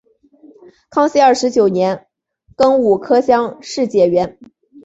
[0.89, 2.07] 康熙二十九年
[2.57, 4.39] 庚午科乡试解元。